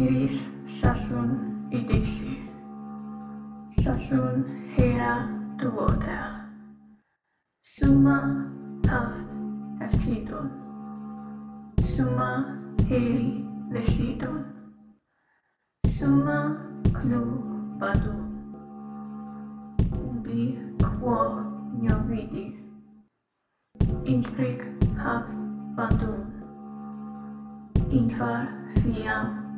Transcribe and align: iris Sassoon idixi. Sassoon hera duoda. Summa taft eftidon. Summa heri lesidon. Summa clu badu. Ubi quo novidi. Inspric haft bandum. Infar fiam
iris 0.00 0.36
Sassoon 0.64 1.30
idixi. 1.76 2.32
Sassoon 3.82 4.36
hera 4.74 5.12
duoda. 5.60 6.20
Summa 7.72 8.18
taft 8.86 9.28
eftidon. 9.86 10.48
Summa 11.92 12.30
heri 12.88 13.44
lesidon. 13.72 14.40
Summa 15.96 16.38
clu 16.96 17.22
badu. 17.80 18.16
Ubi 20.00 20.56
quo 20.80 21.18
novidi. 21.84 22.46
Inspric 24.14 24.64
haft 24.96 25.36
bandum. 25.76 26.24
Infar 28.00 28.48
fiam 28.80 29.49